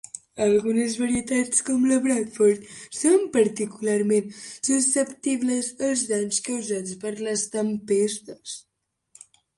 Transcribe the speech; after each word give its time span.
Algunes 0.43 0.93
varietats, 1.01 1.59
com 1.67 1.83
la 1.91 1.99
Bradford, 2.05 2.63
són 3.01 3.27
particularment 3.35 4.31
susceptibles 4.39 5.69
als 5.91 6.07
danys 6.15 6.41
causats 6.51 6.99
per 7.05 7.13
les 7.29 7.45
tempestes. 7.59 8.57